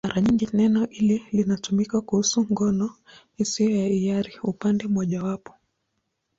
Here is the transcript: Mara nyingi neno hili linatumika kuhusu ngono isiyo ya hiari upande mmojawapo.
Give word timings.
Mara 0.07 0.21
nyingi 0.21 0.47
neno 0.53 0.85
hili 0.91 1.23
linatumika 1.31 2.01
kuhusu 2.01 2.47
ngono 2.51 2.89
isiyo 3.37 3.69
ya 3.77 3.87
hiari 3.87 4.33
upande 4.43 4.87
mmojawapo. 4.87 5.53